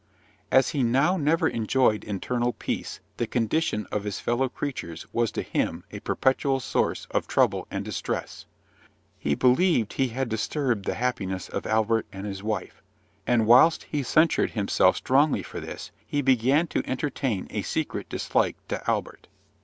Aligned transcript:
As 0.49 0.69
he 0.69 0.81
now 0.81 1.15
never 1.15 1.47
enjoyed 1.47 2.03
internal 2.03 2.53
peace, 2.53 3.01
the 3.17 3.27
condition 3.27 3.85
of 3.91 4.03
his 4.03 4.19
fellow 4.19 4.49
creatures 4.49 5.05
was 5.13 5.31
to 5.33 5.43
him 5.43 5.83
a 5.91 5.99
perpetual 5.99 6.59
source 6.59 7.05
of 7.11 7.27
trouble 7.27 7.67
and 7.69 7.85
distress. 7.85 8.47
He 9.19 9.35
believed 9.35 9.93
he 9.93 10.07
had 10.07 10.27
disturbed 10.27 10.85
the 10.85 10.95
happiness 10.95 11.49
of 11.49 11.67
Albert 11.67 12.07
and 12.11 12.25
his 12.25 12.41
wife; 12.41 12.81
and, 13.27 13.45
whilst 13.45 13.83
he 13.91 14.01
censured 14.01 14.49
himself 14.49 14.97
strongly 14.97 15.43
for 15.43 15.59
this, 15.59 15.91
he 16.03 16.23
began 16.23 16.65
to 16.69 16.81
entertain 16.89 17.45
a 17.51 17.61
secret 17.61 18.09
dislike 18.09 18.55
to 18.69 18.83
Albert. 18.89 19.27